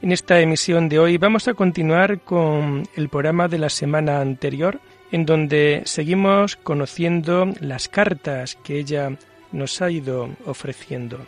En 0.00 0.12
esta 0.12 0.40
emisión 0.40 0.88
de 0.88 1.00
hoy 1.00 1.16
vamos 1.18 1.48
a 1.48 1.54
continuar 1.54 2.20
con 2.20 2.84
el 2.94 3.08
programa 3.08 3.48
de 3.48 3.58
la 3.58 3.68
semana 3.68 4.20
anterior, 4.20 4.80
en 5.10 5.26
donde 5.26 5.82
seguimos 5.86 6.54
conociendo 6.54 7.52
las 7.60 7.88
cartas 7.88 8.56
que 8.62 8.78
ella 8.78 9.18
nos 9.50 9.82
ha 9.82 9.90
ido 9.90 10.30
ofreciendo. 10.46 11.18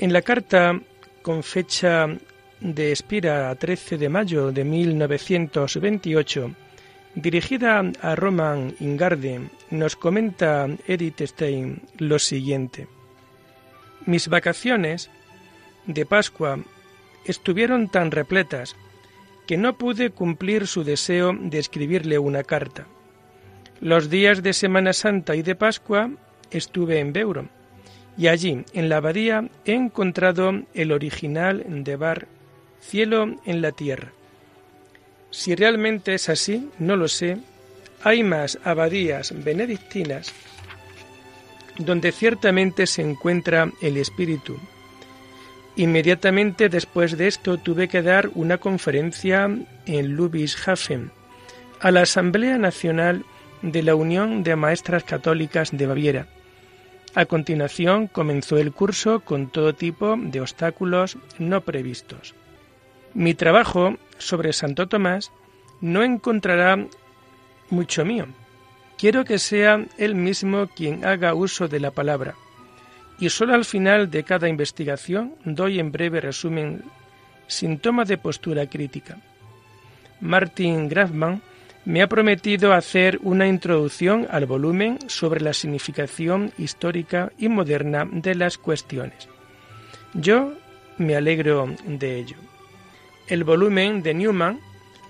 En 0.00 0.12
la 0.12 0.22
carta 0.22 0.80
con 1.22 1.44
fecha 1.44 2.08
de 2.64 2.92
Espira 2.92 3.50
a 3.50 3.54
13 3.56 3.98
de 3.98 4.08
mayo 4.08 4.50
de 4.50 4.64
1928, 4.64 6.50
dirigida 7.14 7.84
a 8.00 8.16
Roman 8.16 8.74
Ingarde, 8.80 9.50
nos 9.70 9.96
comenta 9.96 10.66
Edith 10.88 11.20
Stein 11.20 11.82
lo 11.98 12.18
siguiente. 12.18 12.88
Mis 14.06 14.28
vacaciones 14.28 15.10
de 15.84 16.06
Pascua 16.06 16.58
estuvieron 17.26 17.90
tan 17.90 18.10
repletas 18.10 18.76
que 19.46 19.58
no 19.58 19.76
pude 19.76 20.08
cumplir 20.08 20.66
su 20.66 20.84
deseo 20.84 21.36
de 21.38 21.58
escribirle 21.58 22.18
una 22.18 22.44
carta. 22.44 22.86
Los 23.82 24.08
días 24.08 24.42
de 24.42 24.54
Semana 24.54 24.94
Santa 24.94 25.36
y 25.36 25.42
de 25.42 25.54
Pascua 25.54 26.10
estuve 26.50 26.98
en 26.98 27.12
Beuro 27.12 27.46
y 28.16 28.28
allí, 28.28 28.64
en 28.72 28.88
la 28.88 28.98
abadía, 28.98 29.50
he 29.66 29.74
encontrado 29.74 30.62
el 30.72 30.92
original 30.92 31.62
de 31.68 31.96
Bar 31.96 32.28
cielo 32.88 33.36
en 33.44 33.62
la 33.62 33.72
tierra. 33.72 34.12
Si 35.30 35.54
realmente 35.54 36.14
es 36.14 36.28
así, 36.28 36.70
no 36.78 36.96
lo 36.96 37.08
sé, 37.08 37.38
hay 38.02 38.22
más 38.22 38.58
abadías 38.64 39.32
benedictinas 39.44 40.32
donde 41.78 42.12
ciertamente 42.12 42.86
se 42.86 43.02
encuentra 43.02 43.70
el 43.80 43.96
espíritu. 43.96 44.58
Inmediatamente 45.76 46.68
después 46.68 47.18
de 47.18 47.26
esto 47.26 47.58
tuve 47.58 47.88
que 47.88 48.02
dar 48.02 48.30
una 48.34 48.58
conferencia 48.58 49.50
en 49.86 50.14
Lubishafen 50.14 51.10
a 51.80 51.90
la 51.90 52.02
Asamblea 52.02 52.58
Nacional 52.58 53.24
de 53.62 53.82
la 53.82 53.96
Unión 53.96 54.44
de 54.44 54.54
Maestras 54.54 55.02
Católicas 55.02 55.70
de 55.72 55.86
Baviera. 55.86 56.26
A 57.14 57.26
continuación 57.26 58.06
comenzó 58.06 58.56
el 58.58 58.72
curso 58.72 59.20
con 59.20 59.48
todo 59.48 59.74
tipo 59.74 60.16
de 60.16 60.40
obstáculos 60.40 61.18
no 61.38 61.60
previstos. 61.62 62.34
Mi 63.14 63.34
trabajo 63.34 63.96
sobre 64.18 64.52
Santo 64.52 64.88
Tomás 64.88 65.30
no 65.80 66.02
encontrará 66.02 66.84
mucho 67.70 68.04
mío. 68.04 68.26
Quiero 68.98 69.24
que 69.24 69.38
sea 69.38 69.84
él 69.98 70.14
mismo 70.16 70.68
quien 70.74 71.04
haga 71.04 71.34
uso 71.34 71.68
de 71.68 71.78
la 71.78 71.92
palabra. 71.92 72.34
Y 73.20 73.28
solo 73.30 73.54
al 73.54 73.64
final 73.64 74.10
de 74.10 74.24
cada 74.24 74.48
investigación 74.48 75.34
doy 75.44 75.78
en 75.78 75.92
breve 75.92 76.20
resumen 76.20 76.82
sin 77.46 77.78
toma 77.78 78.04
de 78.04 78.18
postura 78.18 78.66
crítica. 78.66 79.18
Martin 80.20 80.88
Grafman 80.88 81.40
me 81.84 82.02
ha 82.02 82.08
prometido 82.08 82.72
hacer 82.72 83.20
una 83.22 83.46
introducción 83.46 84.26
al 84.30 84.46
volumen 84.46 84.98
sobre 85.06 85.40
la 85.40 85.52
significación 85.52 86.52
histórica 86.58 87.30
y 87.38 87.48
moderna 87.48 88.08
de 88.10 88.34
las 88.34 88.58
cuestiones. 88.58 89.28
Yo 90.14 90.54
me 90.98 91.14
alegro 91.14 91.68
de 91.86 92.18
ello. 92.18 92.36
El 93.26 93.44
volumen 93.44 94.02
de 94.02 94.14
Newman 94.14 94.60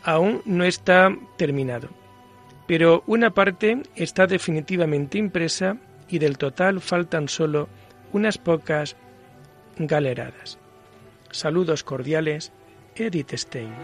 aún 0.03 0.43
no 0.45 0.65
está 0.65 1.17
terminado, 1.37 1.89
pero 2.67 3.03
una 3.07 3.31
parte 3.31 3.83
está 3.97 4.27
definitivamente 4.27 5.19
impresa 5.19 5.79
y 6.09 6.19
del 6.19 6.39
total 6.39 6.81
faltan 6.81 7.29
solo 7.29 7.69
unas 8.13 8.39
pocas 8.39 8.97
galeradas. 9.79 10.59
Saludos 11.31 11.83
cordiales, 11.83 12.53
Edith 12.95 13.35
Stein. 13.35 13.75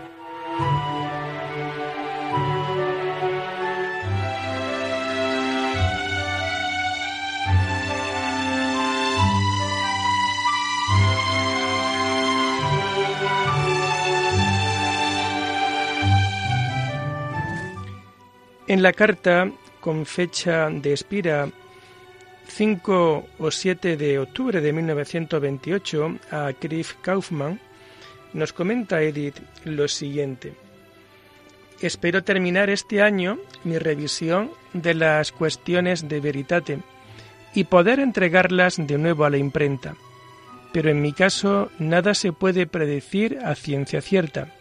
En 18.71 18.85
la 18.85 18.93
carta 18.93 19.51
con 19.81 20.07
fecha 20.07 20.71
de 20.71 20.93
expira 20.93 21.49
5 22.47 23.27
o 23.41 23.51
7 23.51 23.97
de 23.97 24.21
octubre 24.21 24.61
de 24.61 24.73
1928 24.73 26.19
a 26.31 26.53
Griff 26.53 26.95
Kaufmann, 27.03 27.59
nos 28.33 28.53
comenta 28.53 29.03
Edith 29.03 29.39
lo 29.65 29.89
siguiente. 29.89 30.53
Espero 31.81 32.23
terminar 32.23 32.71
este 32.71 33.03
año 33.03 33.41
mi 33.65 33.77
revisión 33.77 34.53
de 34.73 34.95
las 34.95 35.33
cuestiones 35.33 36.09
de 36.09 36.21
veritate 36.21 36.79
y 37.53 37.65
poder 37.65 37.99
entregarlas 37.99 38.77
de 38.77 38.99
nuevo 38.99 39.25
a 39.25 39.31
la 39.31 39.39
imprenta. 39.39 39.97
Pero 40.73 40.91
en 40.91 41.03
mi 41.03 41.13
caso 41.13 41.73
nada 41.81 42.15
se 42.15 42.33
puede 42.33 42.69
predecir 42.69 43.41
a 43.45 43.57
ciencia 43.57 44.01
cierta, 44.01 44.55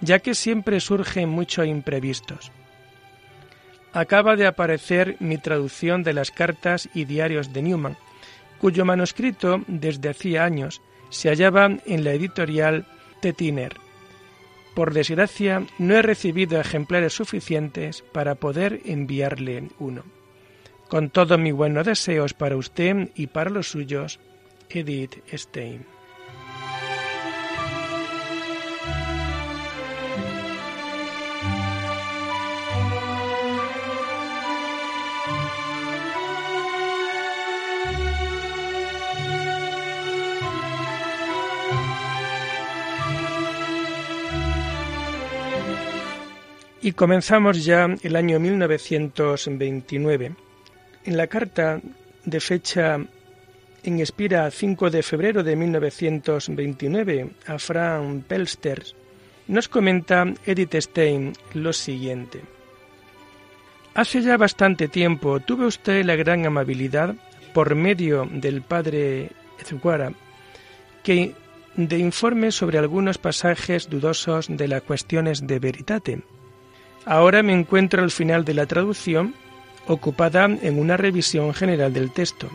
ya 0.00 0.18
que 0.18 0.34
siempre 0.34 0.80
surgen 0.80 1.28
muchos 1.28 1.68
imprevistos 1.68 2.50
acaba 3.92 4.36
de 4.36 4.46
aparecer 4.46 5.16
mi 5.20 5.38
traducción 5.38 6.02
de 6.02 6.12
las 6.12 6.30
cartas 6.30 6.88
y 6.94 7.04
diarios 7.04 7.52
de 7.52 7.62
Newman, 7.62 7.96
cuyo 8.60 8.84
manuscrito 8.84 9.62
desde 9.66 10.10
hacía 10.10 10.44
años 10.44 10.82
se 11.10 11.28
hallaba 11.28 11.66
en 11.86 12.04
la 12.04 12.12
editorial 12.12 12.86
Tetiner. 13.20 13.74
Por 14.74 14.92
desgracia, 14.92 15.66
no 15.78 15.96
he 15.96 16.02
recibido 16.02 16.60
ejemplares 16.60 17.12
suficientes 17.12 18.02
para 18.12 18.36
poder 18.36 18.80
enviarle 18.84 19.68
uno. 19.78 20.04
Con 20.88 21.10
todos 21.10 21.38
mis 21.38 21.52
buenos 21.52 21.86
deseos 21.86 22.32
para 22.32 22.56
usted 22.56 23.10
y 23.14 23.26
para 23.26 23.50
los 23.50 23.68
suyos, 23.68 24.20
Edith 24.70 25.16
Stein. 25.32 25.97
Y 46.88 46.92
comenzamos 46.92 47.66
ya 47.66 47.86
el 48.02 48.16
año 48.16 48.40
1929. 48.40 50.32
En 51.04 51.16
la 51.18 51.26
carta 51.26 51.82
de 52.24 52.40
fecha 52.40 52.98
en 53.82 54.00
expira 54.00 54.50
5 54.50 54.88
de 54.88 55.02
febrero 55.02 55.42
de 55.42 55.54
1929 55.54 57.30
a 57.46 57.58
Frank 57.58 58.24
Pelster, 58.24 58.82
nos 59.48 59.68
comenta 59.68 60.32
Edith 60.46 60.76
Stein 60.76 61.34
lo 61.52 61.74
siguiente. 61.74 62.40
Hace 63.92 64.22
ya 64.22 64.38
bastante 64.38 64.88
tiempo 64.88 65.40
tuve 65.40 65.66
usted 65.66 66.06
la 66.06 66.16
gran 66.16 66.46
amabilidad, 66.46 67.16
por 67.52 67.74
medio 67.74 68.26
del 68.32 68.62
padre 68.62 69.32
Ezguara, 69.60 70.14
que 71.02 71.34
de 71.76 71.98
informe 71.98 72.50
sobre 72.50 72.78
algunos 72.78 73.18
pasajes 73.18 73.90
dudosos 73.90 74.46
de 74.48 74.68
las 74.68 74.80
cuestiones 74.80 75.46
de 75.46 75.58
veritate 75.58 76.22
Ahora 77.04 77.42
me 77.42 77.52
encuentro 77.52 78.02
al 78.02 78.10
final 78.10 78.44
de 78.44 78.54
la 78.54 78.66
traducción, 78.66 79.34
ocupada 79.86 80.44
en 80.44 80.78
una 80.78 80.96
revisión 80.96 81.54
general 81.54 81.92
del 81.92 82.12
texto. 82.12 82.50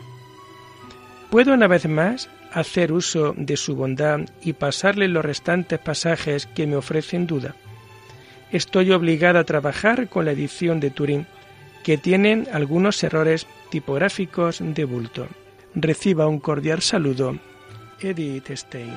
¿Puedo 1.30 1.54
una 1.54 1.66
vez 1.66 1.88
más 1.88 2.28
hacer 2.52 2.92
uso 2.92 3.34
de 3.36 3.56
su 3.56 3.74
bondad 3.74 4.20
y 4.42 4.52
pasarle 4.52 5.08
los 5.08 5.24
restantes 5.24 5.80
pasajes 5.80 6.46
que 6.46 6.66
me 6.66 6.76
ofrecen 6.76 7.26
duda? 7.26 7.56
estoy 8.56 8.92
obligada 8.92 9.40
a 9.40 9.44
trabajar 9.44 10.08
con 10.08 10.24
la 10.24 10.32
edición 10.32 10.80
de 10.80 10.90
Turín, 10.90 11.26
que 11.82 11.98
tiene 11.98 12.44
algunos 12.52 13.02
errores 13.02 13.46
tipográficos 13.70 14.60
de 14.62 14.84
bulto. 14.84 15.26
Reciba 15.74 16.28
un 16.28 16.38
cordial 16.38 16.80
saludo, 16.80 17.36
Edith 18.00 18.50
Stein. 18.50 18.94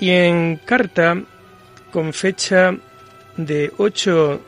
Y 0.00 0.10
en 0.10 0.56
carta 0.56 1.22
con 1.92 2.12
fecha 2.14 2.74
de 3.36 3.70
8 3.76 4.40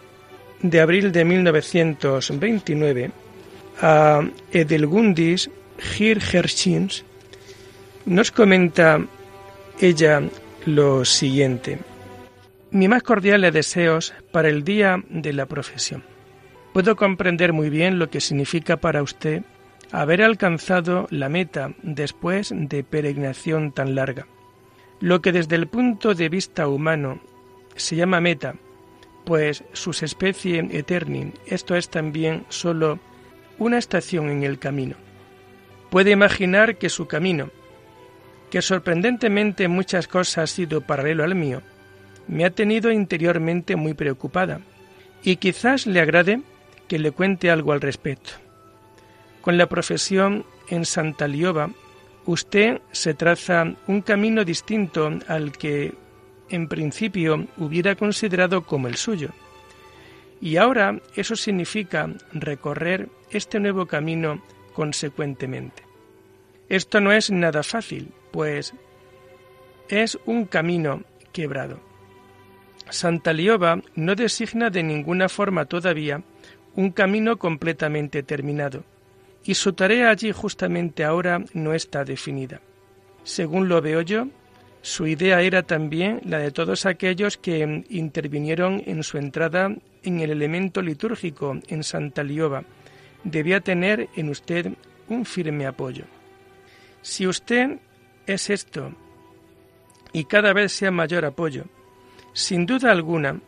de 0.62 0.80
abril 0.80 1.12
de 1.12 1.24
1929 1.24 3.10
a 3.80 4.22
Edelgundis 4.50 5.50
Hirherschins 5.98 7.04
nos 8.06 8.30
comenta 8.30 9.04
ella 9.78 10.22
lo 10.64 11.04
siguiente. 11.04 11.78
Mi 12.70 12.88
más 12.88 13.02
cordiales 13.02 13.52
deseos 13.52 14.14
para 14.30 14.48
el 14.48 14.64
día 14.64 15.02
de 15.10 15.34
la 15.34 15.46
profesión. 15.46 16.02
Puedo 16.72 16.96
comprender 16.96 17.52
muy 17.52 17.68
bien 17.68 17.98
lo 17.98 18.08
que 18.08 18.20
significa 18.20 18.78
para 18.78 19.02
usted 19.02 19.42
haber 19.90 20.22
alcanzado 20.22 21.06
la 21.10 21.28
meta 21.28 21.74
después 21.82 22.54
de 22.54 22.82
peregrinación 22.82 23.72
tan 23.72 23.94
larga. 23.94 24.26
Lo 25.02 25.20
que 25.20 25.32
desde 25.32 25.56
el 25.56 25.66
punto 25.66 26.14
de 26.14 26.28
vista 26.28 26.68
humano 26.68 27.18
se 27.74 27.96
llama 27.96 28.20
meta, 28.20 28.54
pues 29.24 29.64
sus 29.72 30.00
especie 30.04 30.60
eterni, 30.70 31.32
esto 31.44 31.74
es 31.74 31.88
también 31.88 32.44
sólo 32.50 33.00
una 33.58 33.78
estación 33.78 34.28
en 34.30 34.44
el 34.44 34.60
camino. 34.60 34.94
Puede 35.90 36.12
imaginar 36.12 36.76
que 36.76 36.88
su 36.88 37.08
camino, 37.08 37.50
que 38.48 38.62
sorprendentemente 38.62 39.66
muchas 39.66 40.06
cosas 40.06 40.38
ha 40.38 40.46
sido 40.46 40.82
paralelo 40.82 41.24
al 41.24 41.34
mío, 41.34 41.62
me 42.28 42.44
ha 42.44 42.50
tenido 42.50 42.92
interiormente 42.92 43.74
muy 43.74 43.94
preocupada, 43.94 44.60
y 45.24 45.34
quizás 45.34 45.84
le 45.84 45.98
agrade 45.98 46.42
que 46.86 47.00
le 47.00 47.10
cuente 47.10 47.50
algo 47.50 47.72
al 47.72 47.80
respecto. 47.80 48.34
Con 49.40 49.58
la 49.58 49.66
profesión 49.66 50.46
en 50.68 50.84
Santa 50.84 51.26
Lioba, 51.26 51.70
usted 52.26 52.80
se 52.92 53.14
traza 53.14 53.74
un 53.86 54.02
camino 54.02 54.44
distinto 54.44 55.10
al 55.28 55.52
que 55.52 55.94
en 56.48 56.68
principio 56.68 57.46
hubiera 57.56 57.94
considerado 57.96 58.64
como 58.64 58.88
el 58.88 58.96
suyo. 58.96 59.30
Y 60.40 60.56
ahora 60.56 61.00
eso 61.14 61.36
significa 61.36 62.08
recorrer 62.32 63.08
este 63.30 63.60
nuevo 63.60 63.86
camino 63.86 64.42
consecuentemente. 64.72 65.82
Esto 66.68 67.00
no 67.00 67.12
es 67.12 67.30
nada 67.30 67.62
fácil, 67.62 68.12
pues 68.30 68.74
es 69.88 70.18
un 70.26 70.46
camino 70.46 71.02
quebrado. 71.32 71.80
Santa 72.90 73.32
Lioba 73.32 73.80
no 73.94 74.14
designa 74.14 74.70
de 74.70 74.82
ninguna 74.82 75.28
forma 75.28 75.64
todavía 75.64 76.22
un 76.74 76.90
camino 76.90 77.38
completamente 77.38 78.22
terminado, 78.22 78.84
y 79.44 79.54
su 79.54 79.72
tarea 79.72 80.10
allí 80.10 80.32
justamente 80.32 81.04
ahora 81.04 81.44
no 81.52 81.74
está 81.74 82.04
definida. 82.04 82.60
Según 83.24 83.68
lo 83.68 83.80
veo 83.80 84.02
yo, 84.02 84.28
su 84.82 85.06
idea 85.06 85.40
era 85.42 85.62
también 85.62 86.20
la 86.24 86.38
de 86.38 86.50
todos 86.50 86.86
aquellos 86.86 87.36
que 87.36 87.84
intervinieron 87.88 88.82
en 88.86 89.02
su 89.04 89.18
entrada 89.18 89.74
en 90.02 90.20
el 90.20 90.30
elemento 90.30 90.82
litúrgico 90.82 91.58
en 91.68 91.84
Santa 91.84 92.24
Lioba. 92.24 92.64
Debía 93.22 93.60
tener 93.60 94.08
en 94.16 94.28
usted 94.28 94.72
un 95.08 95.24
firme 95.24 95.66
apoyo. 95.66 96.04
Si 97.00 97.26
usted 97.26 97.78
es 98.26 98.50
esto 98.50 98.92
y 100.12 100.24
cada 100.24 100.52
vez 100.52 100.72
sea 100.72 100.90
mayor 100.90 101.24
apoyo, 101.24 101.64
sin 102.32 102.66
duda 102.66 102.90
alguna, 102.90 103.40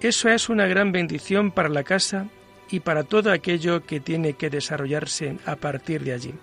eso 0.00 0.28
es 0.28 0.50
una 0.50 0.66
gran 0.66 0.92
bendición 0.92 1.50
para 1.52 1.70
la 1.70 1.84
casa 1.84 2.28
y 2.70 2.80
para 2.80 3.04
todo 3.04 3.30
aquello 3.30 3.84
que 3.84 4.00
tiene 4.00 4.34
que 4.34 4.50
desarrollarse 4.50 5.36
a 5.46 5.56
partir 5.56 6.02
de 6.04 6.12
allí. 6.12 6.34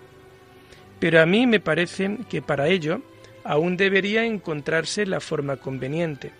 Pero 0.98 1.20
a 1.20 1.26
mí 1.26 1.46
me 1.46 1.60
parece 1.60 2.18
que 2.28 2.40
para 2.42 2.68
ello 2.68 3.02
aún 3.44 3.76
debería 3.76 4.24
encontrarse 4.24 5.04
la 5.04 5.20
forma 5.20 5.56
conveniente. 5.56 6.32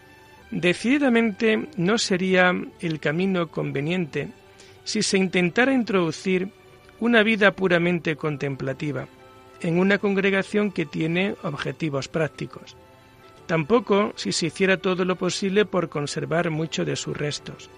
Decididamente 0.50 1.68
no 1.76 1.98
sería 1.98 2.54
el 2.80 3.00
camino 3.00 3.48
conveniente 3.48 4.28
si 4.84 5.02
se 5.02 5.18
intentara 5.18 5.72
introducir 5.72 6.48
una 7.00 7.22
vida 7.22 7.52
puramente 7.52 8.16
contemplativa 8.16 9.08
en 9.60 9.78
una 9.78 9.98
congregación 9.98 10.70
que 10.70 10.86
tiene 10.86 11.34
objetivos 11.42 12.08
prácticos. 12.08 12.76
Tampoco 13.46 14.12
si 14.16 14.32
se 14.32 14.46
hiciera 14.46 14.76
todo 14.76 15.04
lo 15.04 15.16
posible 15.16 15.64
por 15.64 15.88
conservar 15.88 16.50
mucho 16.50 16.84
de 16.84 16.96
sus 16.96 17.16
restos. 17.16 17.70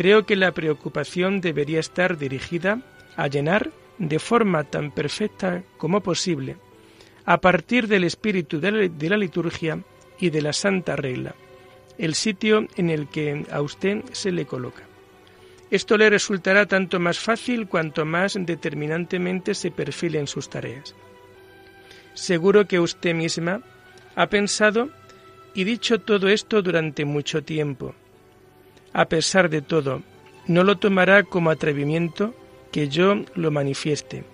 Creo 0.00 0.24
que 0.24 0.34
la 0.34 0.52
preocupación 0.52 1.42
debería 1.42 1.78
estar 1.78 2.16
dirigida 2.16 2.80
a 3.16 3.26
llenar 3.26 3.70
de 3.98 4.18
forma 4.18 4.64
tan 4.64 4.92
perfecta 4.92 5.62
como 5.76 6.00
posible 6.00 6.56
a 7.26 7.42
partir 7.42 7.86
del 7.86 8.04
espíritu 8.04 8.60
de 8.60 9.10
la 9.10 9.16
liturgia 9.18 9.84
y 10.18 10.30
de 10.30 10.40
la 10.40 10.54
santa 10.54 10.96
regla, 10.96 11.34
el 11.98 12.14
sitio 12.14 12.66
en 12.78 12.88
el 12.88 13.08
que 13.08 13.44
a 13.50 13.60
usted 13.60 14.02
se 14.12 14.32
le 14.32 14.46
coloca. 14.46 14.84
Esto 15.70 15.98
le 15.98 16.08
resultará 16.08 16.64
tanto 16.64 16.98
más 16.98 17.18
fácil 17.18 17.68
cuanto 17.68 18.06
más 18.06 18.38
determinantemente 18.40 19.54
se 19.54 19.70
perfile 19.70 20.18
en 20.18 20.28
sus 20.28 20.48
tareas. 20.48 20.94
Seguro 22.14 22.66
que 22.66 22.80
usted 22.80 23.14
misma 23.14 23.60
ha 24.14 24.28
pensado 24.28 24.88
y 25.52 25.64
dicho 25.64 26.00
todo 26.00 26.30
esto 26.30 26.62
durante 26.62 27.04
mucho 27.04 27.44
tiempo. 27.44 27.94
A 28.92 29.06
pesar 29.06 29.50
de 29.50 29.62
todo, 29.62 30.02
no 30.46 30.64
lo 30.64 30.78
tomará 30.78 31.22
como 31.22 31.50
atrevimiento 31.50 32.34
que 32.72 32.88
yo 32.88 33.24
lo 33.34 33.50
manifieste 33.50 34.24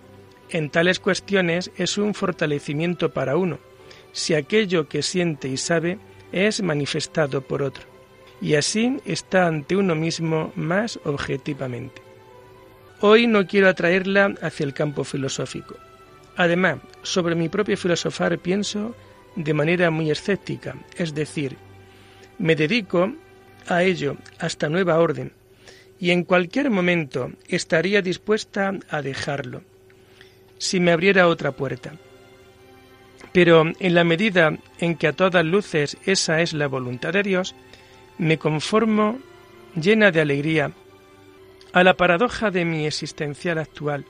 en 0.50 0.70
tales 0.70 1.00
cuestiones 1.00 1.70
es 1.76 1.98
un 1.98 2.14
fortalecimiento 2.14 3.12
para 3.12 3.36
uno, 3.36 3.58
si 4.12 4.34
aquello 4.34 4.88
que 4.88 5.02
siente 5.02 5.48
y 5.48 5.56
sabe 5.56 5.98
es 6.32 6.62
manifestado 6.62 7.42
por 7.42 7.62
otro, 7.62 7.84
y 8.40 8.54
así 8.54 8.98
está 9.04 9.46
ante 9.46 9.76
uno 9.76 9.94
mismo 9.94 10.52
más 10.54 10.98
objetivamente. 11.04 12.02
Hoy 13.00 13.26
no 13.26 13.46
quiero 13.46 13.68
atraerla 13.68 14.34
hacia 14.40 14.64
el 14.64 14.72
campo 14.72 15.04
filosófico. 15.04 15.76
Además, 16.36 16.78
sobre 17.02 17.34
mi 17.34 17.48
propio 17.48 17.76
filosofar 17.76 18.38
pienso 18.38 18.94
de 19.36 19.54
manera 19.54 19.90
muy 19.90 20.10
escéptica, 20.10 20.76
es 20.96 21.14
decir, 21.14 21.56
me 22.38 22.56
dedico 22.56 23.12
a 23.68 23.82
ello 23.82 24.16
hasta 24.38 24.68
nueva 24.68 24.98
orden, 24.98 25.32
y 25.98 26.10
en 26.10 26.24
cualquier 26.24 26.70
momento 26.70 27.30
estaría 27.48 28.02
dispuesta 28.02 28.72
a 28.88 29.02
dejarlo 29.02 29.62
si 30.58 30.80
me 30.80 30.92
abriera 30.92 31.28
otra 31.28 31.52
puerta. 31.52 31.94
Pero 33.32 33.64
en 33.78 33.94
la 33.94 34.04
medida 34.04 34.56
en 34.78 34.96
que 34.96 35.08
a 35.08 35.12
todas 35.12 35.44
luces 35.44 35.96
esa 36.06 36.40
es 36.40 36.54
la 36.54 36.68
voluntad 36.68 37.12
de 37.12 37.22
Dios, 37.22 37.54
me 38.18 38.38
conformo 38.38 39.18
llena 39.74 40.10
de 40.10 40.20
alegría 40.20 40.72
a 41.72 41.84
la 41.84 41.94
paradoja 41.94 42.50
de 42.50 42.64
mi 42.64 42.86
existencial 42.86 43.58
actual 43.58 44.06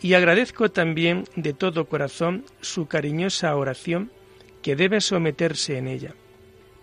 y 0.00 0.14
agradezco 0.14 0.70
también 0.70 1.24
de 1.36 1.52
todo 1.52 1.84
corazón 1.84 2.44
su 2.62 2.86
cariñosa 2.86 3.54
oración 3.54 4.10
que 4.62 4.76
debe 4.76 5.00
someterse 5.00 5.76
en 5.76 5.88
ella. 5.88 6.14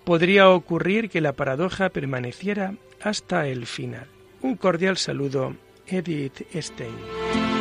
Podría 0.08 0.50
ocurrir 0.52 1.10
que 1.10 1.20
la 1.20 1.34
paradoja 1.34 1.90
permaneciera 1.90 2.76
hasta 3.02 3.46
el 3.46 3.66
final. 3.66 4.08
Un 4.42 4.56
cordial 4.56 4.96
saludo, 4.96 5.54
Edith 5.86 6.48
Stein. 6.56 7.57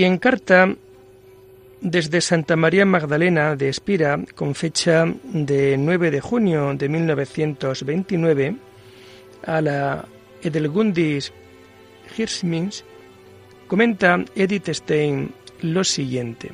Y 0.00 0.04
en 0.04 0.16
carta 0.16 0.74
desde 1.82 2.22
Santa 2.22 2.56
María 2.56 2.86
Magdalena 2.86 3.54
de 3.54 3.68
Espira, 3.68 4.18
con 4.34 4.54
fecha 4.54 5.04
de 5.24 5.76
9 5.76 6.10
de 6.10 6.22
junio 6.22 6.72
de 6.72 6.88
1929, 6.88 8.56
a 9.44 9.60
la 9.60 10.06
Edelgundis 10.40 11.34
Hirschmins, 12.16 12.82
comenta 13.66 14.24
Edith 14.34 14.70
Stein 14.70 15.34
lo 15.60 15.84
siguiente. 15.84 16.50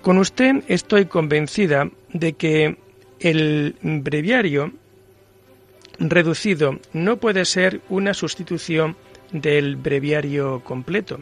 Con 0.00 0.16
usted 0.16 0.64
estoy 0.66 1.04
convencida 1.04 1.90
de 2.10 2.32
que 2.32 2.78
El 3.18 3.76
breviario 3.82 4.72
reducido 5.98 6.78
no 6.94 7.18
puede 7.18 7.44
ser 7.44 7.82
una 7.90 8.14
sustitución 8.14 8.96
del 9.30 9.76
breviario 9.76 10.64
completo. 10.64 11.20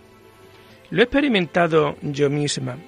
Lo 0.91 1.01
he 1.01 1.05
experimentado 1.05 1.97
yo 2.03 2.31
misma. 2.31 2.79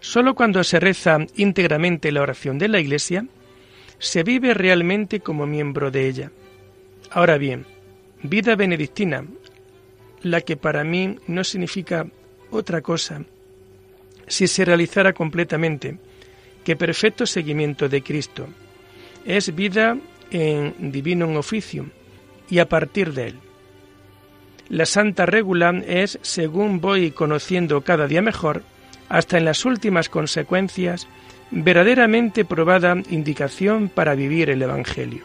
Solo 0.00 0.34
cuando 0.34 0.64
se 0.64 0.80
reza 0.80 1.18
íntegramente 1.36 2.10
la 2.10 2.22
oración 2.22 2.58
de 2.58 2.68
la 2.68 2.80
Iglesia, 2.80 3.26
se 3.98 4.22
vive 4.22 4.54
realmente 4.54 5.20
como 5.20 5.46
miembro 5.46 5.90
de 5.90 6.08
ella. 6.08 6.32
Ahora 7.10 7.36
bien, 7.38 7.66
vida 8.22 8.56
benedictina, 8.56 9.24
la 10.22 10.40
que 10.40 10.56
para 10.56 10.84
mí 10.84 11.16
no 11.26 11.44
significa 11.44 12.06
otra 12.50 12.80
cosa, 12.80 13.24
si 14.26 14.46
se 14.46 14.64
realizara 14.64 15.12
completamente, 15.12 15.98
que 16.64 16.76
perfecto 16.76 17.26
seguimiento 17.26 17.88
de 17.88 18.02
Cristo. 18.02 18.48
Es 19.24 19.54
vida 19.54 19.98
en 20.30 20.92
divino 20.92 21.38
oficio 21.38 21.86
y 22.48 22.58
a 22.58 22.68
partir 22.68 23.12
de 23.12 23.28
él. 23.28 23.49
La 24.70 24.86
santa 24.86 25.26
regula 25.26 25.82
es, 25.84 26.20
según 26.22 26.80
voy 26.80 27.10
conociendo 27.10 27.80
cada 27.80 28.06
día 28.06 28.22
mejor, 28.22 28.62
hasta 29.08 29.36
en 29.36 29.44
las 29.44 29.64
últimas 29.64 30.08
consecuencias, 30.08 31.08
verdaderamente 31.50 32.44
probada 32.44 32.96
indicación 33.10 33.88
para 33.88 34.14
vivir 34.14 34.48
el 34.48 34.62
Evangelio. 34.62 35.24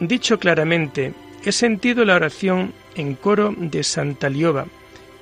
Dicho 0.00 0.40
claramente, 0.40 1.14
he 1.44 1.52
sentido 1.52 2.04
la 2.04 2.16
oración 2.16 2.72
en 2.96 3.14
coro 3.14 3.54
de 3.56 3.84
Santa 3.84 4.28
Lioba, 4.28 4.66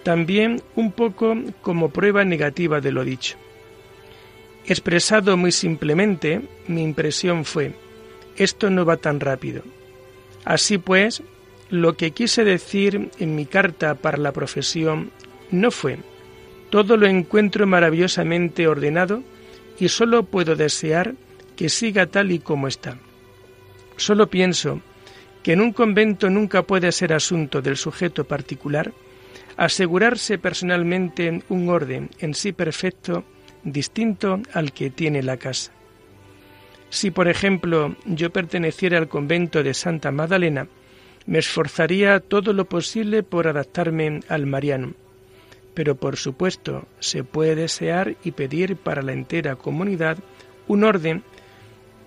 también 0.03 0.63
un 0.77 0.93
poco 0.93 1.37
como 1.61 1.91
prueba 1.91 2.25
negativa 2.25 2.81
de 2.81 2.91
lo 2.91 3.05
dicho. 3.05 3.37
Expresado 4.65 5.37
muy 5.37 5.53
simplemente, 5.53 6.41
mi 6.67 6.83
impresión 6.83 7.45
fue, 7.45 7.75
esto 8.37 8.71
no 8.71 8.87
va 8.87 8.97
tan 8.97 9.21
rápido. 9.21 9.63
Así 10.47 10.79
pues, 10.79 11.23
lo 11.71 11.97
que 11.97 12.11
quise 12.11 12.45
decir 12.45 13.11
en 13.19 13.35
mi 13.35 13.47
carta 13.47 13.95
para 13.95 14.19
la 14.19 14.33
profesión 14.33 15.11
no 15.51 15.71
fue, 15.71 15.99
todo 16.71 16.97
lo 16.97 17.07
encuentro 17.07 17.67
maravillosamente 17.67 18.67
ordenado 18.67 19.23
y 19.79 19.89
solo 19.89 20.25
puedo 20.25 20.57
desear 20.57 21.15
que 21.57 21.69
siga 21.69 22.07
tal 22.07 22.33
y 22.33 22.39
como 22.39 22.69
está. 22.69 22.99
Solo 23.97 24.29
pienso 24.29 24.81
que 25.43 25.53
en 25.53 25.61
un 25.61 25.73
convento 25.73 26.29
nunca 26.29 26.63
puede 26.63 26.93
ser 26.93 27.13
asunto 27.13 27.63
del 27.63 27.77
sujeto 27.77 28.25
particular 28.25 28.93
asegurarse 29.57 30.39
personalmente 30.39 31.43
un 31.49 31.69
orden 31.69 32.11
en 32.19 32.35
sí 32.35 32.53
perfecto 32.53 33.25
distinto 33.63 34.41
al 34.53 34.73
que 34.73 34.91
tiene 34.91 35.23
la 35.23 35.37
casa. 35.37 35.73
Si, 36.89 37.11
por 37.11 37.29
ejemplo, 37.29 37.95
yo 38.07 38.31
perteneciera 38.31 38.99
al 38.99 39.09
convento 39.09 39.63
de 39.63 39.75
Santa 39.75 40.11
Magdalena, 40.11 40.67
me 41.27 41.39
esforzaría 41.39 42.21
todo 42.21 42.53
lo 42.53 42.65
posible 42.65 43.23
por 43.23 43.47
adaptarme 43.47 44.21
al 44.29 44.47
mariano. 44.47 44.95
Pero, 45.75 45.95
por 45.95 46.17
supuesto, 46.17 46.87
se 46.99 47.25
puede 47.25 47.55
desear 47.55 48.17
y 48.25 48.33
pedir 48.33 48.77
para 48.77 49.03
la 49.03 49.13
entera 49.13 49.57
comunidad 49.57 50.19
un 50.67 50.85
orden 50.85 51.23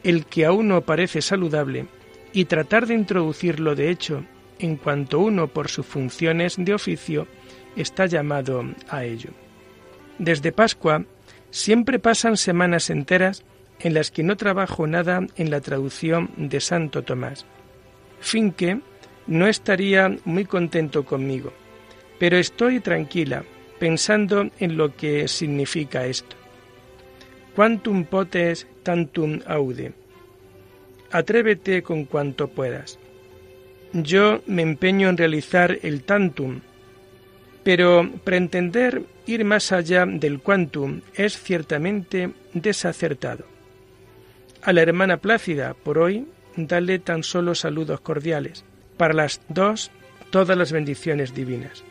el 0.03 0.25
que 0.25 0.45
a 0.45 0.51
uno 0.51 0.81
parece 0.81 1.21
saludable 1.21 1.85
y 2.33 2.45
tratar 2.45 2.87
de 2.87 2.95
introducirlo 2.95 3.75
de 3.75 3.89
hecho 3.89 4.25
en 4.59 4.75
cuanto 4.75 5.19
uno 5.19 5.47
por 5.47 5.69
sus 5.69 5.85
funciones 5.85 6.55
de 6.57 6.73
oficio 6.73 7.27
está 7.75 8.05
llamado 8.05 8.65
a 8.89 9.03
ello. 9.05 9.31
Desde 10.17 10.51
Pascua 10.51 11.05
siempre 11.51 11.99
pasan 11.99 12.37
semanas 12.37 12.89
enteras 12.89 13.43
en 13.79 13.93
las 13.93 14.11
que 14.11 14.23
no 14.23 14.37
trabajo 14.37 14.87
nada 14.87 15.25
en 15.35 15.49
la 15.49 15.61
traducción 15.61 16.31
de 16.37 16.59
Santo 16.59 17.03
Tomás. 17.03 17.45
Finque 18.19 18.79
no 19.27 19.47
estaría 19.47 20.15
muy 20.25 20.45
contento 20.45 21.05
conmigo, 21.05 21.53
pero 22.19 22.37
estoy 22.37 22.79
tranquila 22.79 23.43
pensando 23.79 24.49
en 24.59 24.77
lo 24.77 24.95
que 24.95 25.27
significa 25.27 26.05
esto. 26.05 26.35
Quantum 27.55 28.05
potes 28.05 28.67
tantum 28.81 29.41
aude. 29.45 29.93
Atrévete 31.11 31.83
con 31.83 32.05
cuanto 32.05 32.47
puedas. 32.47 32.97
Yo 33.93 34.41
me 34.47 34.63
empeño 34.63 35.09
en 35.09 35.17
realizar 35.17 35.77
el 35.83 36.03
tantum, 36.03 36.61
pero 37.63 38.09
pretender 38.23 39.03
ir 39.27 39.45
más 39.45 39.71
allá 39.71 40.05
del 40.05 40.39
quantum 40.39 41.01
es 41.13 41.37
ciertamente 41.39 42.31
desacertado. 42.53 43.45
A 44.63 44.73
la 44.73 44.81
hermana 44.81 45.17
Plácida, 45.17 45.73
por 45.73 45.99
hoy, 45.99 46.25
dale 46.55 46.99
tan 46.99 47.21
solo 47.23 47.53
saludos 47.53 48.01
cordiales. 48.01 48.65
Para 48.97 49.13
las 49.13 49.41
dos, 49.49 49.91
todas 50.29 50.57
las 50.57 50.71
bendiciones 50.71 51.33
divinas. 51.33 51.83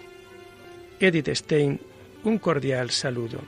Edith 1.01 1.29
Stein, 1.29 1.81
un 2.25 2.39
cordial 2.39 2.91
saludo. 2.91 3.41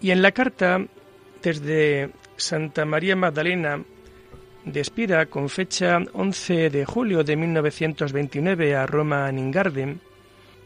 Y 0.00 0.10
en 0.10 0.22
la 0.22 0.32
carta 0.32 0.86
desde 1.42 2.10
Santa 2.36 2.84
María 2.86 3.14
Magdalena 3.14 3.84
de 4.72 4.80
Espira, 4.80 5.26
con 5.26 5.48
fecha 5.48 5.98
11 6.12 6.70
de 6.70 6.84
julio 6.84 7.24
de 7.24 7.36
1929 7.36 8.76
a 8.76 8.86
Roma 8.86 9.30
Ningarden, 9.32 10.00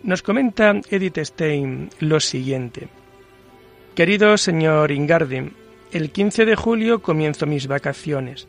nos 0.03 0.23
comenta 0.23 0.75
Edith 0.91 1.19
Stein 1.19 1.91
lo 2.01 2.19
siguiente. 2.21 2.89
Querido 3.95 4.37
señor 4.37 4.91
Ingarden, 4.91 5.53
el 5.93 6.11
15 6.11 6.45
de 6.45 6.57
julio 6.57 7.03
comienzo 7.03 7.47
mis 7.47 7.67
vacaciones. 7.67 8.49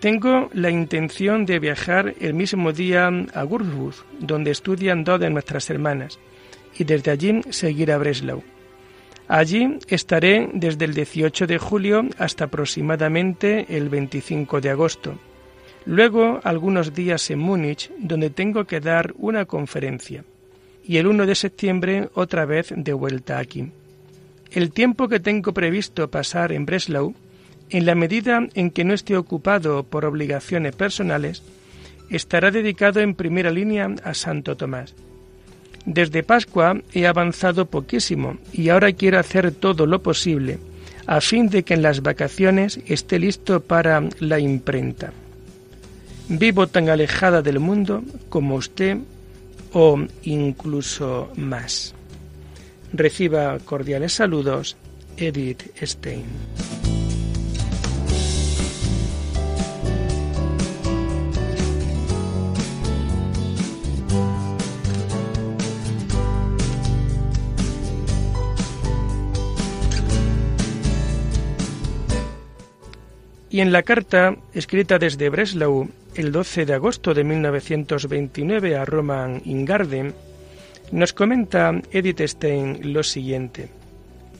Tengo 0.00 0.50
la 0.52 0.70
intención 0.70 1.46
de 1.46 1.58
viajar 1.58 2.14
el 2.20 2.34
mismo 2.34 2.72
día 2.72 3.08
a 3.08 3.44
Würzburg, 3.44 3.96
donde 4.20 4.50
estudian 4.50 5.02
dos 5.02 5.18
de 5.18 5.30
nuestras 5.30 5.70
hermanas, 5.70 6.18
y 6.78 6.84
desde 6.84 7.10
allí 7.10 7.40
seguir 7.50 7.90
a 7.90 7.98
Breslau. 7.98 8.42
Allí 9.28 9.78
estaré 9.88 10.48
desde 10.52 10.84
el 10.84 10.94
18 10.94 11.46
de 11.46 11.58
julio 11.58 12.04
hasta 12.18 12.44
aproximadamente 12.44 13.66
el 13.76 13.88
25 13.88 14.60
de 14.60 14.70
agosto. 14.70 15.18
Luego 15.84 16.40
algunos 16.44 16.94
días 16.94 17.28
en 17.30 17.40
Múnich, 17.40 17.90
donde 17.98 18.30
tengo 18.30 18.64
que 18.64 18.80
dar 18.80 19.14
una 19.18 19.44
conferencia. 19.44 20.24
Y 20.84 20.98
el 20.98 21.08
1 21.08 21.26
de 21.26 21.34
septiembre 21.34 22.08
otra 22.14 22.44
vez 22.44 22.72
de 22.76 22.92
vuelta 22.92 23.38
aquí. 23.38 23.72
El 24.52 24.70
tiempo 24.72 25.08
que 25.08 25.18
tengo 25.18 25.52
previsto 25.52 26.08
pasar 26.08 26.52
en 26.52 26.64
Breslau, 26.64 27.14
en 27.70 27.84
la 27.84 27.96
medida 27.96 28.46
en 28.54 28.70
que 28.70 28.84
no 28.84 28.94
esté 28.94 29.16
ocupado 29.16 29.82
por 29.82 30.04
obligaciones 30.04 30.76
personales, 30.76 31.42
estará 32.10 32.52
dedicado 32.52 33.00
en 33.00 33.16
primera 33.16 33.50
línea 33.50 33.92
a 34.04 34.14
Santo 34.14 34.56
Tomás 34.56 34.94
desde 35.86 36.22
Pascua 36.22 36.82
he 36.92 37.06
avanzado 37.06 37.66
poquísimo 37.66 38.36
y 38.52 38.68
ahora 38.68 38.92
quiero 38.92 39.18
hacer 39.18 39.52
todo 39.52 39.86
lo 39.86 40.02
posible 40.02 40.58
a 41.06 41.20
fin 41.20 41.48
de 41.48 41.62
que 41.62 41.74
en 41.74 41.82
las 41.82 42.02
vacaciones 42.02 42.80
esté 42.86 43.18
listo 43.18 43.60
para 43.60 44.02
la 44.18 44.40
imprenta. 44.40 45.12
Vivo 46.28 46.66
tan 46.66 46.88
alejada 46.88 47.40
del 47.40 47.60
mundo 47.60 48.02
como 48.28 48.56
usted 48.56 48.98
o 49.72 49.98
incluso 50.24 51.30
más. 51.36 51.94
Reciba 52.92 53.58
cordiales 53.60 54.12
saludos, 54.14 54.76
Edith 55.16 55.62
Stein. 55.80 56.24
Y 73.56 73.62
en 73.62 73.72
la 73.72 73.84
carta, 73.84 74.36
escrita 74.52 74.98
desde 74.98 75.30
Breslau 75.30 75.88
el 76.14 76.30
12 76.30 76.66
de 76.66 76.74
agosto 76.74 77.14
de 77.14 77.24
1929 77.24 78.76
a 78.76 78.84
Roman 78.84 79.40
Ingarden, 79.46 80.12
nos 80.92 81.14
comenta 81.14 81.72
Edith 81.90 82.20
Stein 82.20 82.92
lo 82.92 83.02
siguiente. 83.02 83.70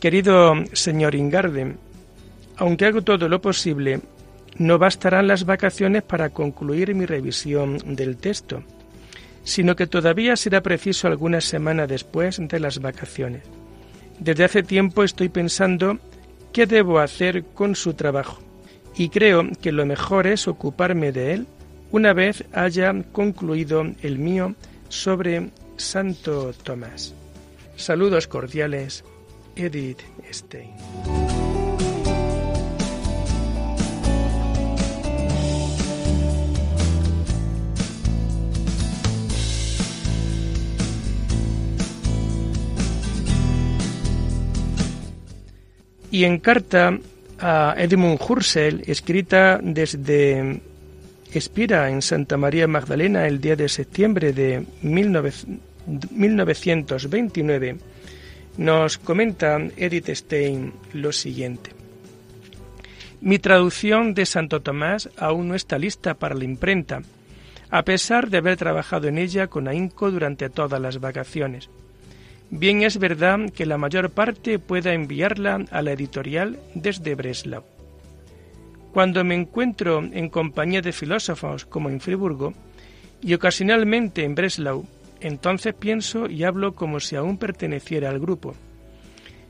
Querido 0.00 0.52
señor 0.74 1.14
Ingarden, 1.14 1.78
aunque 2.58 2.84
hago 2.84 3.00
todo 3.00 3.26
lo 3.30 3.40
posible, 3.40 4.02
no 4.58 4.76
bastarán 4.76 5.28
las 5.28 5.46
vacaciones 5.46 6.02
para 6.02 6.28
concluir 6.28 6.94
mi 6.94 7.06
revisión 7.06 7.78
del 7.96 8.18
texto, 8.18 8.64
sino 9.44 9.76
que 9.76 9.86
todavía 9.86 10.36
será 10.36 10.60
preciso 10.60 11.08
algunas 11.08 11.46
semanas 11.46 11.88
después 11.88 12.36
de 12.38 12.60
las 12.60 12.80
vacaciones. 12.80 13.44
Desde 14.18 14.44
hace 14.44 14.62
tiempo 14.62 15.04
estoy 15.04 15.30
pensando 15.30 15.98
qué 16.52 16.66
debo 16.66 16.98
hacer 16.98 17.44
con 17.54 17.74
su 17.74 17.94
trabajo 17.94 18.45
y 18.96 19.10
creo 19.10 19.48
que 19.60 19.72
lo 19.72 19.84
mejor 19.84 20.26
es 20.26 20.48
ocuparme 20.48 21.12
de 21.12 21.34
él 21.34 21.46
una 21.92 22.12
vez 22.12 22.44
haya 22.52 22.94
concluido 23.12 23.84
el 24.02 24.18
mío 24.18 24.54
sobre 24.88 25.50
Santo 25.76 26.52
Tomás. 26.62 27.14
Saludos 27.76 28.26
cordiales, 28.26 29.04
Edith 29.54 30.00
Stein. 30.32 30.70
Y 46.10 46.24
en 46.24 46.38
carta 46.38 46.98
a 47.38 47.74
Edmund 47.76 48.18
Husserl, 48.20 48.82
escrita 48.86 49.60
desde 49.62 50.60
Espira 51.32 51.88
en 51.90 52.02
Santa 52.02 52.36
María 52.36 52.66
Magdalena 52.66 53.26
el 53.26 53.40
día 53.40 53.54
de 53.56 53.68
septiembre 53.68 54.32
de 54.32 54.64
1929, 54.82 57.76
nos 58.56 58.98
comenta 58.98 59.58
Edith 59.76 60.10
Stein 60.10 60.72
lo 60.92 61.12
siguiente. 61.12 61.70
Mi 63.20 63.38
traducción 63.38 64.14
de 64.14 64.26
Santo 64.26 64.62
Tomás 64.62 65.10
aún 65.16 65.48
no 65.48 65.54
está 65.54 65.78
lista 65.78 66.14
para 66.14 66.34
la 66.34 66.44
imprenta, 66.44 67.02
a 67.70 67.84
pesar 67.84 68.28
de 68.30 68.38
haber 68.38 68.56
trabajado 68.56 69.08
en 69.08 69.18
ella 69.18 69.48
con 69.48 69.68
ahínco 69.68 70.10
durante 70.10 70.48
todas 70.48 70.80
las 70.80 71.00
vacaciones. 71.00 71.68
Bien 72.50 72.82
es 72.82 72.98
verdad 72.98 73.50
que 73.52 73.66
la 73.66 73.76
mayor 73.76 74.10
parte 74.10 74.58
pueda 74.58 74.94
enviarla 74.94 75.64
a 75.70 75.82
la 75.82 75.92
editorial 75.92 76.58
desde 76.74 77.14
Breslau. 77.14 77.64
Cuando 78.92 79.24
me 79.24 79.34
encuentro 79.34 79.98
en 79.98 80.30
compañía 80.30 80.80
de 80.80 80.92
filósofos 80.92 81.66
como 81.66 81.90
en 81.90 82.00
Friburgo 82.00 82.54
y 83.20 83.34
ocasionalmente 83.34 84.24
en 84.24 84.34
Breslau, 84.34 84.86
entonces 85.20 85.74
pienso 85.74 86.28
y 86.28 86.44
hablo 86.44 86.74
como 86.74 87.00
si 87.00 87.16
aún 87.16 87.36
perteneciera 87.36 88.10
al 88.10 88.20
grupo. 88.20 88.54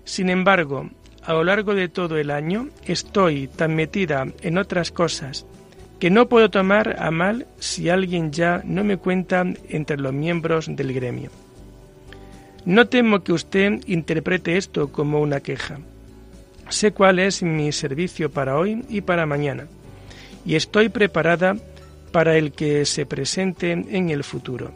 Sin 0.04 0.30
embargo, 0.30 0.88
a 1.22 1.32
lo 1.34 1.44
largo 1.44 1.74
de 1.74 1.88
todo 1.88 2.16
el 2.16 2.30
año 2.30 2.68
estoy 2.86 3.48
tan 3.48 3.74
metida 3.74 4.26
en 4.40 4.58
otras 4.58 4.90
cosas 4.90 5.44
que 6.00 6.10
no 6.10 6.28
puedo 6.28 6.50
tomar 6.50 6.96
a 6.98 7.10
mal 7.10 7.46
si 7.58 7.88
alguien 7.88 8.32
ya 8.32 8.62
no 8.64 8.84
me 8.84 8.96
cuenta 8.96 9.44
entre 9.68 9.98
los 9.98 10.12
miembros 10.12 10.66
del 10.74 10.92
gremio. 10.92 11.30
No 12.66 12.88
temo 12.88 13.22
que 13.22 13.32
usted 13.32 13.80
interprete 13.86 14.56
esto 14.56 14.90
como 14.90 15.20
una 15.20 15.40
queja. 15.40 15.78
Sé 16.68 16.90
cuál 16.90 17.20
es 17.20 17.44
mi 17.44 17.70
servicio 17.70 18.30
para 18.30 18.58
hoy 18.58 18.84
y 18.88 19.02
para 19.02 19.24
mañana, 19.24 19.68
y 20.44 20.56
estoy 20.56 20.88
preparada 20.88 21.56
para 22.10 22.36
el 22.36 22.50
que 22.50 22.84
se 22.84 23.06
presente 23.06 23.70
en 23.70 24.10
el 24.10 24.24
futuro. 24.24 24.72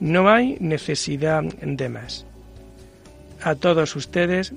No 0.00 0.28
hay 0.28 0.56
necesidad 0.58 1.44
de 1.44 1.88
más. 1.88 2.26
A 3.40 3.54
todos 3.54 3.94
ustedes 3.94 4.52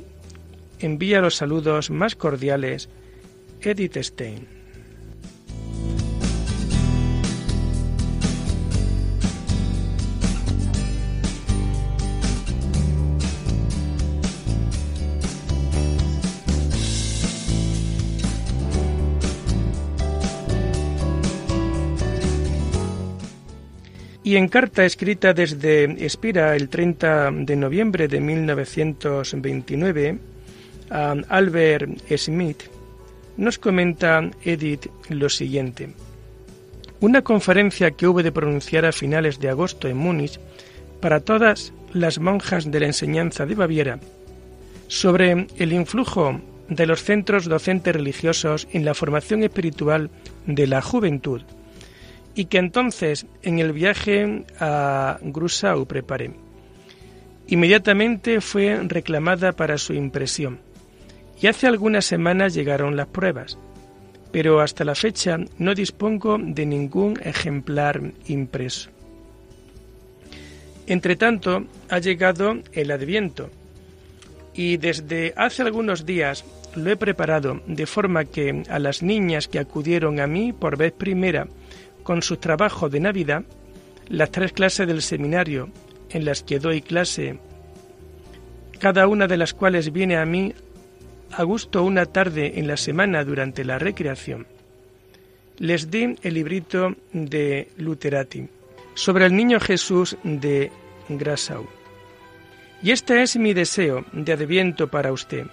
envía 0.80 1.22
los 1.22 1.36
saludos 1.36 1.92
más 1.92 2.16
cordiales 2.16 2.90
Edith 3.62 3.98
Stein. 3.98 4.57
Y 24.28 24.36
en 24.36 24.50
carta 24.50 24.84
escrita 24.84 25.34
desde 25.34 25.86
Espira 26.06 26.54
el 26.54 26.68
30 26.68 27.32
de 27.32 27.56
noviembre 27.56 28.10
de 28.10 28.20
1929 28.20 30.20
a 30.90 31.16
Albert 31.30 32.02
Smith, 32.18 32.64
nos 33.38 33.58
comenta 33.58 34.30
Edith 34.44 34.88
lo 35.08 35.30
siguiente. 35.30 35.92
Una 37.00 37.22
conferencia 37.22 37.92
que 37.92 38.06
hubo 38.06 38.22
de 38.22 38.34
pronunciar 38.34 38.84
a 38.84 38.92
finales 38.92 39.40
de 39.40 39.48
agosto 39.48 39.88
en 39.88 39.96
Múnich 39.96 40.42
para 41.00 41.22
todas 41.22 41.72
las 41.94 42.20
monjas 42.20 42.70
de 42.70 42.82
la 42.82 42.88
enseñanza 42.88 43.46
de 43.46 43.56
Baviera 43.56 43.98
sobre 44.90 45.48
el 45.56 45.72
influjo 45.72 46.42
de 46.68 46.86
los 46.86 47.02
centros 47.02 47.46
docentes 47.46 47.96
religiosos 47.96 48.68
en 48.74 48.84
la 48.84 48.94
formación 48.94 49.44
espiritual 49.44 50.10
de 50.46 50.68
la 50.68 50.82
juventud 50.82 51.44
y 52.38 52.46
que 52.46 52.60
entonces 52.60 53.26
en 53.42 53.58
el 53.58 53.74
viaje 53.74 54.46
a 54.60 55.18
Grusau 55.24 55.88
preparé. 55.88 56.32
Inmediatamente 57.48 58.42
fue 58.42 58.80
reclamada 58.84 59.54
para 59.54 59.80
su 59.80 59.94
impresión 59.94 60.60
y 61.42 61.48
hace 61.48 61.66
algunas 61.66 62.06
semanas 62.06 62.54
llegaron 62.54 62.96
las 62.96 63.08
pruebas, 63.08 63.58
pero 64.32 64.62
hasta 64.62 64.86
la 64.86 64.94
fecha 64.94 65.40
no 65.58 65.74
dispongo 65.74 66.38
de 66.40 66.68
ningún 66.68 67.20
ejemplar 67.24 68.02
impreso. 68.28 68.92
Entretanto, 70.86 71.66
ha 71.90 71.98
llegado 71.98 72.60
el 72.72 72.92
Adviento 72.92 73.50
y 74.54 74.78
desde 74.78 75.34
hace 75.36 75.64
algunos 75.64 76.06
días 76.06 76.46
lo 76.76 76.92
he 76.92 76.98
preparado 76.98 77.62
de 77.66 77.88
forma 77.88 78.26
que 78.26 78.62
a 78.70 78.78
las 78.78 79.02
niñas 79.02 79.48
que 79.48 79.58
acudieron 79.58 80.20
a 80.20 80.28
mí 80.28 80.54
por 80.54 80.78
vez 80.78 80.94
primera 80.94 81.48
con 82.08 82.22
sus 82.22 82.40
trabajos 82.40 82.90
de 82.90 83.02
Navidad, 83.02 83.44
las 84.08 84.32
tres 84.32 84.54
clases 84.54 84.88
del 84.88 85.02
seminario 85.02 85.68
en 86.10 86.24
las 86.24 86.42
que 86.42 86.58
doy 86.58 86.82
clase, 86.82 87.38
cada 88.80 89.10
una 89.10 89.28
de 89.28 89.36
las 89.36 89.54
cuales 89.54 89.92
viene 89.92 90.16
a 90.16 90.26
mí 90.26 90.54
a 91.34 91.44
gusto 91.44 91.84
una 91.84 92.06
tarde 92.06 92.62
en 92.62 92.66
la 92.66 92.78
semana 92.78 93.26
durante 93.26 93.66
la 93.66 93.78
recreación, 93.78 94.48
les 95.58 95.92
di 95.92 96.16
el 96.24 96.34
librito 96.34 96.96
de 97.12 97.72
Luterati 97.76 98.48
sobre 98.94 99.26
el 99.26 99.36
niño 99.36 99.60
Jesús 99.60 100.16
de 100.24 100.72
Grassau. 101.10 101.68
Y 102.82 102.92
este 102.92 103.22
es 103.22 103.36
mi 103.36 103.54
deseo 103.54 104.06
de 104.14 104.32
adviento 104.32 104.88
para 104.88 105.12
usted, 105.12 105.48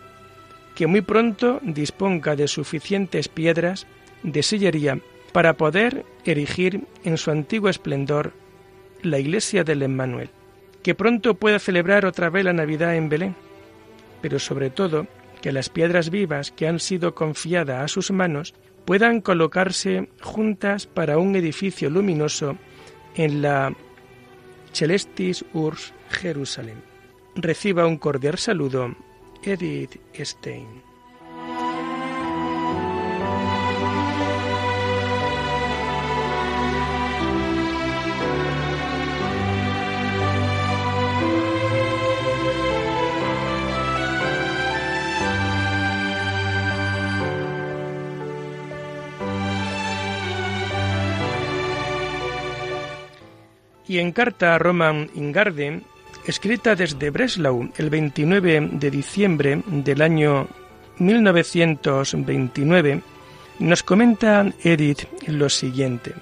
que 0.76 0.86
muy 0.86 1.00
pronto 1.00 1.58
disponga 1.64 2.36
de 2.36 2.46
suficientes 2.46 3.26
piedras 3.26 3.88
de 4.22 4.44
sillería 4.44 5.00
para 5.34 5.56
poder 5.56 6.06
erigir 6.24 6.86
en 7.02 7.18
su 7.18 7.32
antiguo 7.32 7.68
esplendor 7.68 8.34
la 9.02 9.18
iglesia 9.18 9.64
del 9.64 9.82
Emmanuel, 9.82 10.30
que 10.84 10.94
pronto 10.94 11.34
pueda 11.34 11.58
celebrar 11.58 12.06
otra 12.06 12.30
vez 12.30 12.44
la 12.44 12.52
Navidad 12.52 12.94
en 12.94 13.08
Belén, 13.08 13.34
pero 14.22 14.38
sobre 14.38 14.70
todo 14.70 15.08
que 15.42 15.50
las 15.50 15.70
piedras 15.70 16.10
vivas 16.10 16.52
que 16.52 16.68
han 16.68 16.78
sido 16.78 17.16
confiadas 17.16 17.82
a 17.82 17.88
sus 17.88 18.12
manos 18.12 18.54
puedan 18.84 19.20
colocarse 19.20 20.08
juntas 20.22 20.86
para 20.86 21.18
un 21.18 21.34
edificio 21.34 21.90
luminoso 21.90 22.56
en 23.16 23.42
la 23.42 23.74
Celestis 24.72 25.44
Urs 25.52 25.92
Jerusalén. 26.10 26.80
Reciba 27.34 27.88
un 27.88 27.96
cordial 27.96 28.38
saludo, 28.38 28.94
Edith 29.42 29.98
Stein. 30.16 30.83
Y 53.86 53.98
en 53.98 54.12
carta 54.12 54.54
a 54.54 54.58
Roman 54.58 55.10
Ingarden, 55.14 55.84
escrita 56.26 56.74
desde 56.74 57.10
Breslau 57.10 57.70
el 57.76 57.90
29 57.90 58.70
de 58.72 58.90
diciembre 58.90 59.62
del 59.66 60.00
año 60.02 60.48
1929, 60.98 63.02
nos 63.58 63.82
comenta 63.82 64.46
Edith 64.62 65.08
lo 65.26 65.48
siguiente. 65.48 66.14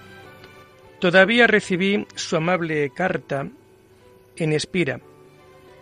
Todavía 0.99 1.47
recibí 1.47 2.07
su 2.15 2.37
amable 2.37 2.89
carta 2.91 3.47
en 4.37 4.53
Espira. 4.53 5.01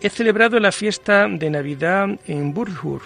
He 0.01 0.09
celebrado 0.09 0.59
la 0.61 0.73
fiesta 0.73 1.29
de 1.29 1.51
Navidad 1.51 2.09
en 2.27 2.55
Burghur 2.55 3.03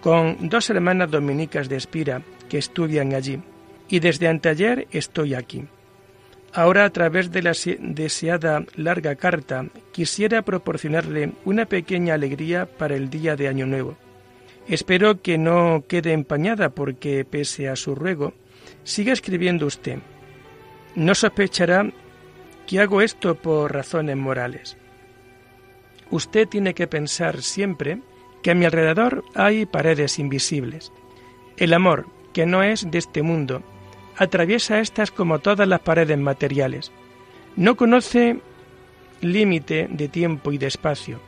con 0.00 0.48
dos 0.48 0.70
hermanas 0.70 1.10
dominicas 1.10 1.68
de 1.68 1.76
Espira 1.76 2.22
que 2.48 2.58
estudian 2.58 3.12
allí 3.14 3.40
y 3.88 4.00
desde 4.00 4.28
anteayer 4.28 4.88
estoy 4.90 5.34
aquí. 5.34 5.64
Ahora, 6.54 6.84
a 6.84 6.90
través 6.90 7.32
de 7.32 7.42
la 7.42 7.52
deseada 7.78 8.64
larga 8.76 9.16
carta, 9.16 9.66
quisiera 9.90 10.42
proporcionarle 10.42 11.32
una 11.46 11.64
pequeña 11.64 12.14
alegría 12.14 12.66
para 12.66 12.94
el 12.94 13.08
día 13.08 13.36
de 13.36 13.48
Año 13.48 13.66
Nuevo. 13.66 13.96
Espero 14.68 15.22
que 15.22 15.38
no 15.38 15.84
quede 15.88 16.12
empañada 16.12 16.68
porque, 16.68 17.24
pese 17.24 17.68
a 17.68 17.76
su 17.76 17.94
ruego, 17.94 18.34
siga 18.84 19.14
escribiendo 19.14 19.66
usted. 19.66 19.98
No 20.94 21.14
sospechará 21.14 21.90
que 22.66 22.80
hago 22.80 23.00
esto 23.00 23.34
por 23.34 23.72
razones 23.72 24.16
morales. 24.16 24.76
Usted 26.10 26.46
tiene 26.48 26.74
que 26.74 26.86
pensar 26.86 27.40
siempre 27.40 27.98
que 28.42 28.50
a 28.50 28.54
mi 28.54 28.66
alrededor 28.66 29.24
hay 29.34 29.64
paredes 29.64 30.18
invisibles. 30.18 30.92
El 31.56 31.72
amor, 31.72 32.06
que 32.34 32.44
no 32.44 32.62
es 32.62 32.90
de 32.90 32.98
este 32.98 33.22
mundo, 33.22 33.62
atraviesa 34.16 34.80
estas 34.80 35.10
como 35.10 35.38
todas 35.38 35.66
las 35.66 35.80
paredes 35.80 36.18
materiales. 36.18 36.92
No 37.56 37.76
conoce 37.76 38.40
límite 39.20 39.88
de 39.90 40.08
tiempo 40.08 40.52
y 40.52 40.58
de 40.58 40.66
espacio, 40.66 41.20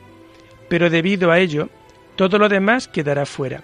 pero 0.69 0.89
debido 0.89 1.31
a 1.31 1.39
ello, 1.39 1.69
todo 2.15 2.37
lo 2.37 2.49
demás 2.49 2.87
quedará 2.87 3.25
fuera. 3.25 3.63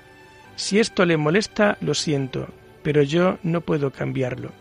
Si 0.55 0.79
esto 0.79 1.05
le 1.05 1.17
molesta, 1.17 1.77
lo 1.81 1.93
siento, 1.93 2.47
pero 2.83 3.01
yo 3.03 3.37
no 3.43 3.61
puedo 3.61 3.91
cambiarlo. 3.91 4.51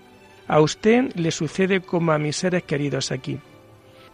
A 0.48 0.60
usted 0.60 1.14
le 1.14 1.30
sucede 1.30 1.80
como 1.80 2.12
a 2.12 2.18
mis 2.18 2.36
seres 2.36 2.64
queridos 2.64 3.12
aquí. 3.12 3.38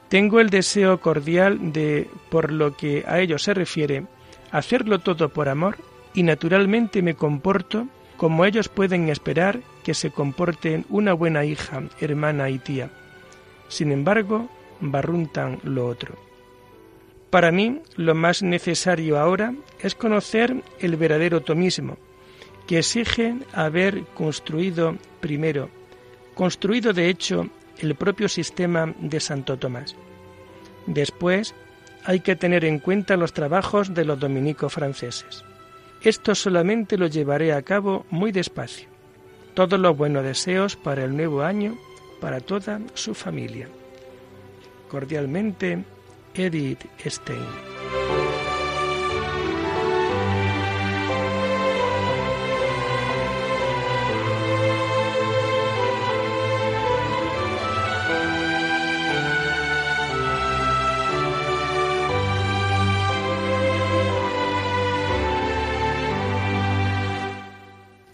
Tengo 0.09 0.41
el 0.41 0.51
deseo 0.51 1.01
cordial 1.01 1.73
de, 1.73 2.09
por 2.31 2.53
lo 2.53 2.77
que 2.77 3.05
a 3.07 3.21
ellos 3.21 3.43
se 3.43 3.55
refiere, 3.55 4.05
hacerlo 4.51 5.01
todo 5.01 5.29
por 5.31 5.49
amor 5.49 5.79
y 6.15 6.23
naturalmente 6.23 7.03
me 7.03 7.15
comporto 7.15 7.89
como 8.17 8.45
ellos 8.45 8.69
pueden 8.69 9.09
esperar 9.09 9.61
que 9.87 9.95
se 9.95 10.11
comporten 10.11 10.85
una 10.89 11.13
buena 11.13 11.45
hija, 11.45 11.85
hermana 12.01 12.51
y 12.51 12.59
tía. 12.59 12.91
Sin 13.69 13.93
embargo, 13.93 14.49
barruntan 14.81 15.61
lo 15.63 15.87
otro. 15.87 16.17
Para 17.31 17.53
mí, 17.53 17.83
lo 17.95 18.17
más 18.17 18.43
necesario 18.43 19.17
ahora 19.17 19.55
es 19.79 19.95
conocer 19.95 20.57
el 20.81 20.97
verdadero 20.97 21.41
tomismo, 21.43 21.99
que 22.67 22.79
exige 22.79 23.37
haber 23.53 24.03
construido 24.07 24.97
primero, 25.21 25.71
construido 26.35 26.93
de 26.93 27.09
hecho 27.09 27.47
el 27.79 27.95
propio 27.95 28.29
sistema 28.29 28.93
de 28.99 29.21
Santo 29.21 29.57
Tomás. 29.57 29.95
Después, 30.89 31.55
hay 32.03 32.19
que 32.19 32.35
tener 32.35 32.65
en 32.65 32.81
cuenta 32.81 33.17
los 33.17 33.33
trabajos 33.33 33.95
de 33.95 34.05
los 34.05 34.19
dominicos 34.19 34.73
franceses. 34.73 35.45
Esto 36.03 36.35
solamente 36.35 36.99
lo 36.99 37.07
llevaré 37.07 37.53
a 37.53 37.63
cabo 37.63 38.05
muy 38.11 38.33
despacio. 38.33 38.96
Todos 39.57 39.81
los 39.81 39.97
buenos 39.97 40.23
deseos 40.23 40.77
para 40.77 41.05
el 41.05 41.17
nuevo 41.17 41.41
año 41.41 41.79
para 42.21 42.41
toda 42.41 42.79
su 42.93 43.15
familia. 43.15 43.67
Cordialmente, 44.91 45.83
Edith 46.35 46.85
Stein. 47.07 47.76